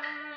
[0.00, 0.29] um,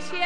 [0.00, 0.16] 谢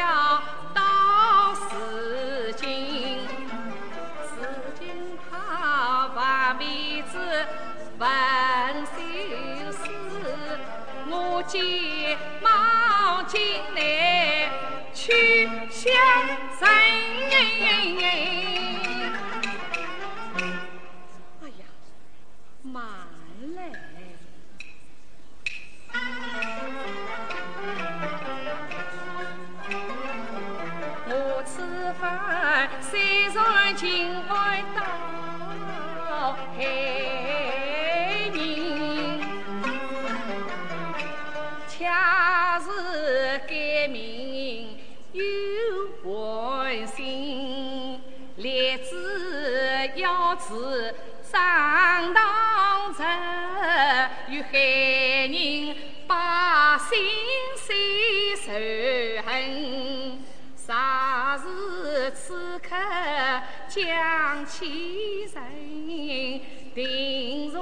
[50.52, 50.94] 是
[51.30, 53.02] 上当着，
[54.28, 54.58] 与害
[55.26, 55.74] 人
[56.06, 56.14] 百
[56.78, 56.98] 姓
[57.56, 58.52] 谁仇
[59.26, 60.22] 恨？
[60.54, 62.68] 啥是此刻
[63.66, 66.40] 将起人，
[66.74, 67.58] 定在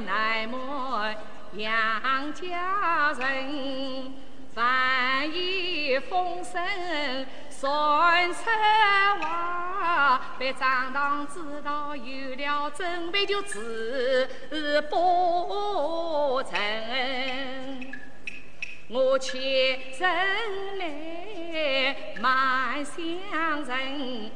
[0.00, 1.16] 南门
[1.54, 4.12] 杨家人。
[4.54, 6.60] 万一风声
[7.60, 8.40] 传出
[9.20, 14.28] 话，被张堂知道有了准备，就自
[14.88, 16.56] 不成。
[18.88, 24.30] 我且人来慢相认，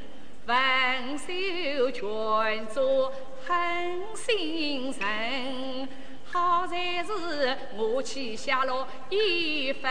[0.45, 3.13] 分手全做
[3.47, 5.89] 狠心人。
[6.25, 9.91] 好在是我去下了一分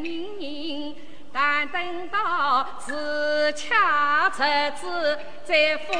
[0.00, 0.94] 名，
[1.32, 5.92] 但等到自洽日子再负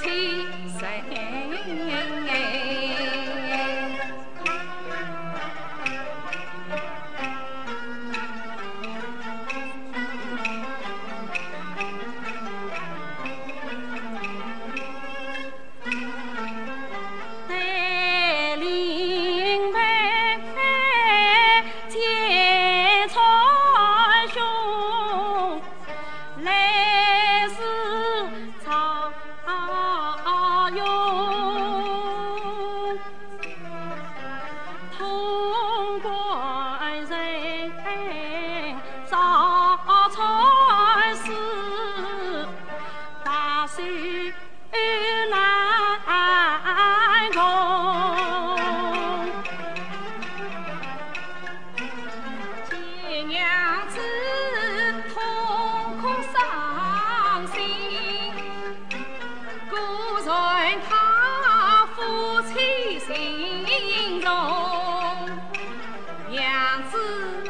[0.00, 0.46] 起
[0.78, 1.04] 身。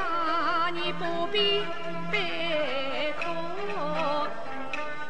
[0.01, 1.65] 啊，你不必
[2.11, 3.25] 悲苦，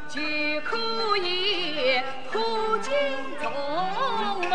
[0.09, 0.21] 就
[0.65, 2.01] 可以
[2.33, 2.93] 破镜
[3.41, 3.51] 重
[4.49, 4.53] 梦。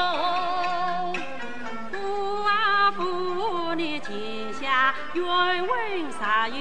[1.91, 5.23] 父啊父，你天下愿
[5.67, 6.55] 为啥有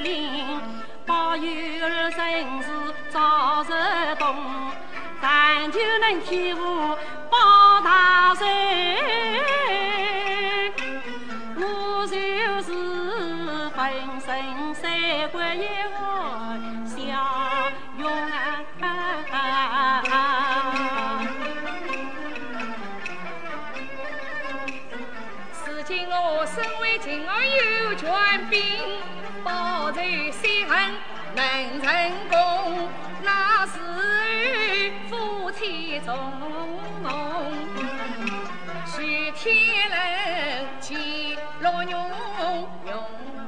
[0.00, 0.60] 灵，
[1.06, 1.44] 保佑
[1.84, 4.34] 儿孙子早日懂，
[5.20, 6.96] 咱就能体悟。
[42.86, 43.43] 用。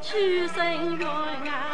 [0.00, 1.73] 去申冤啊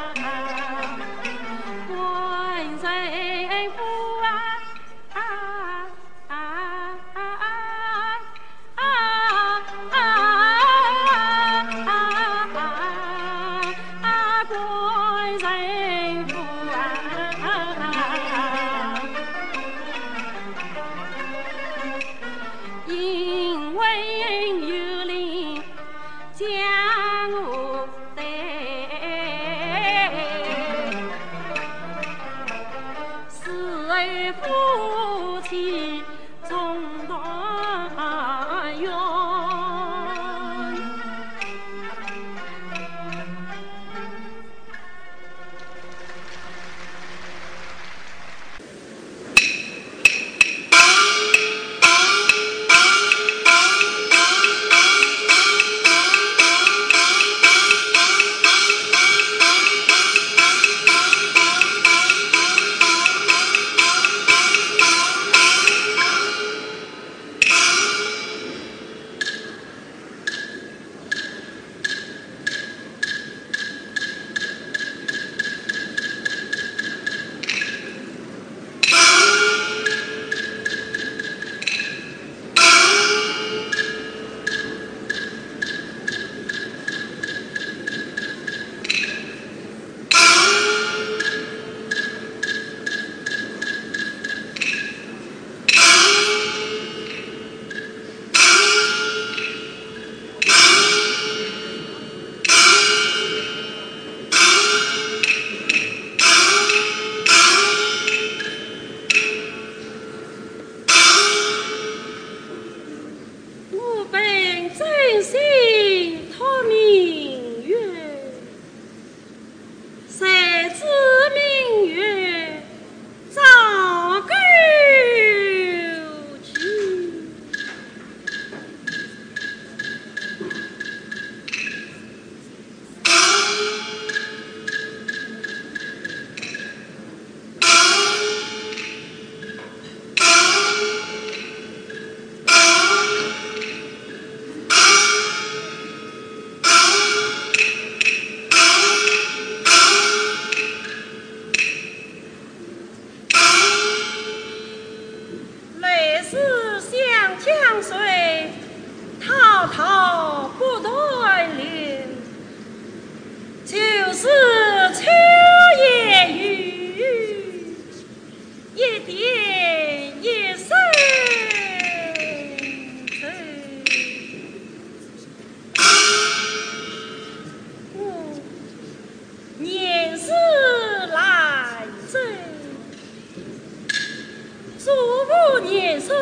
[186.11, 186.19] 送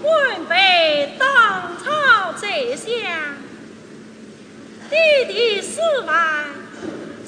[0.00, 2.86] 官辈当朝宰相，
[4.88, 4.94] 弟
[5.26, 6.44] 弟死亡，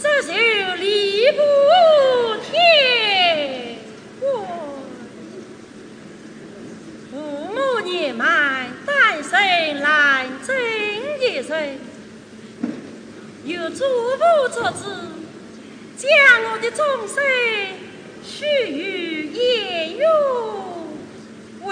[0.01, 0.33] 这就
[0.77, 1.43] 礼不
[2.45, 3.79] 天。
[7.11, 7.17] 父
[7.53, 10.57] 母年迈，单身难真
[11.21, 11.81] 一人，
[13.45, 14.85] 有祖父作主，
[15.97, 16.09] 将
[16.53, 17.25] 我的终身
[18.23, 20.54] 许于颜渊。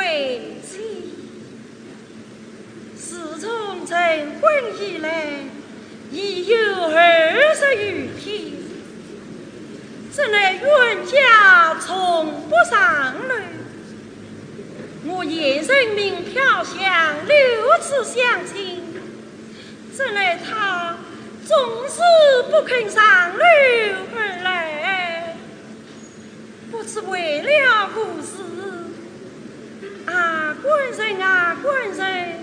[0.03, 1.15] 为妻。
[2.97, 3.97] 自从成
[4.41, 5.39] 婚以来，
[6.11, 6.57] 已有
[6.91, 8.53] 二十余天，
[10.13, 13.35] 这乃冤家从不上楼。
[15.05, 17.37] 我夜人名飘香，六
[17.81, 18.83] 次相亲，
[19.97, 20.97] 这乃他。
[21.45, 22.01] 总是
[22.51, 23.03] 不肯上
[23.37, 23.45] 楼
[24.15, 25.37] 而来，
[26.71, 28.82] 不知为了何事。
[30.07, 32.39] 啊，官人啊，官人，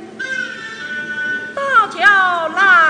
[1.55, 2.88] 大桥来。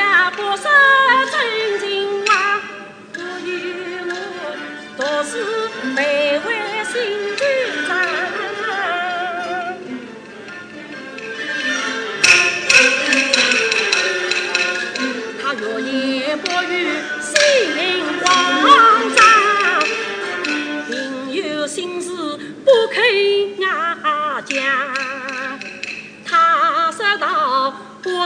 [0.00, 0.99] 呀不是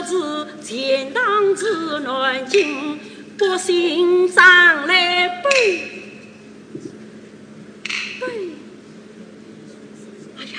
[0.06, 2.98] 是钱塘子南京，
[3.38, 5.50] 百姓上来拜
[8.20, 8.26] 拜。
[10.36, 10.58] 哎呀，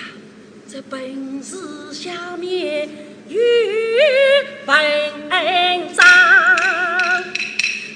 [0.67, 2.89] 这本子下面
[3.27, 3.39] 有
[4.65, 4.75] 文
[5.93, 6.03] 章。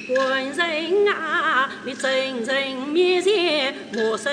[0.08, 4.32] 官人啊，你真人面前莫说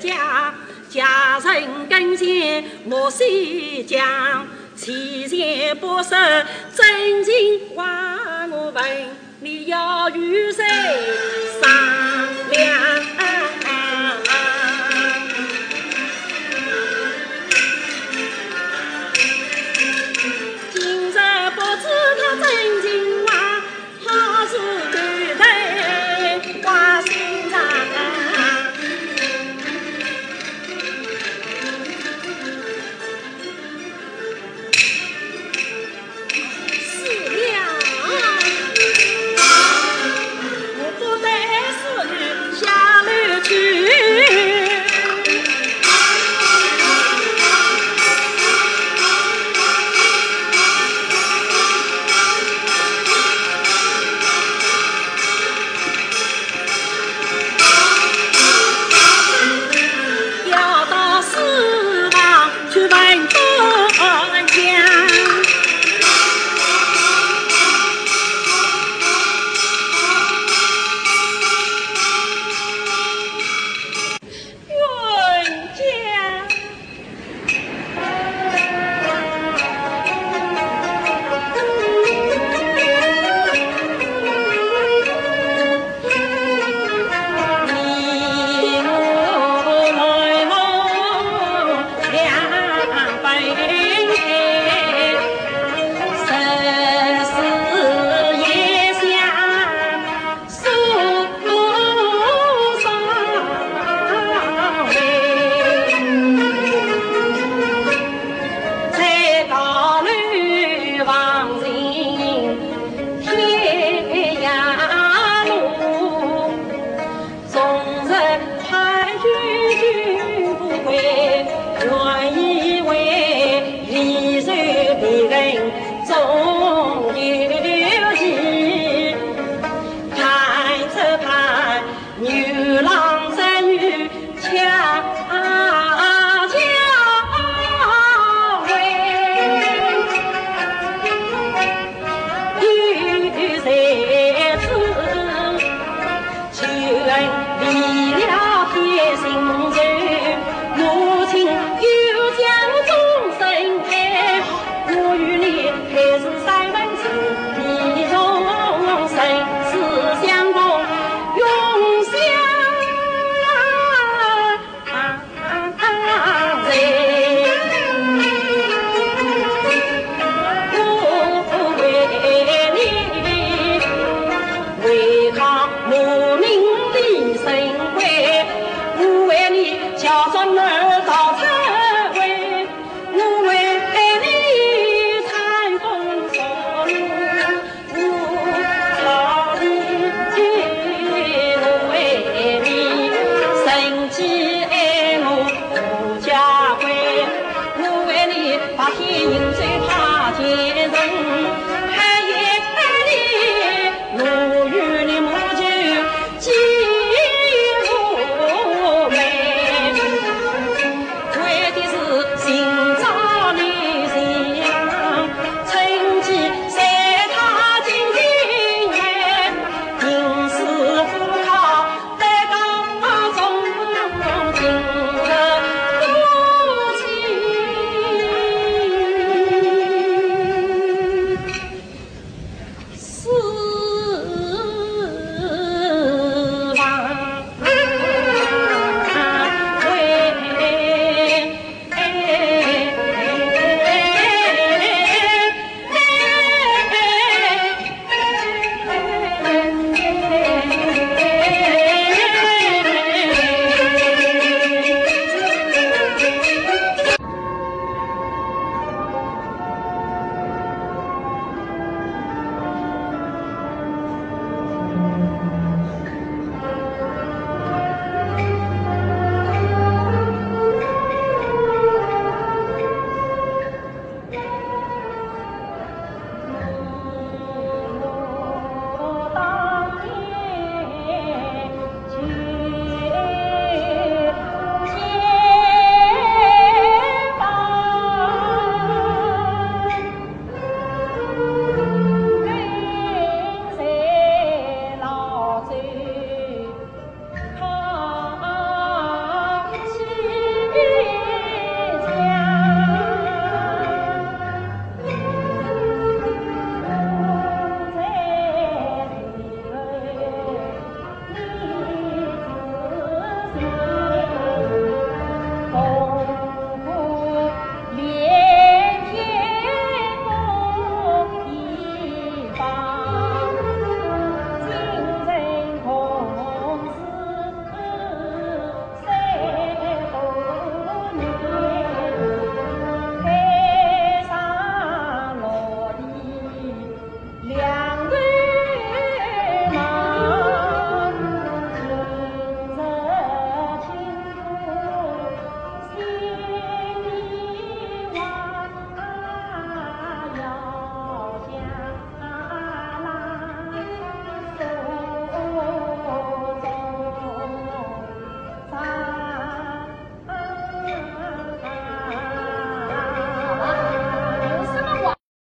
[0.00, 0.54] 假，
[0.88, 4.46] 假人跟前莫细讲。
[4.80, 8.84] 七弦八弦，真情话我问
[9.40, 10.64] 你要与谁？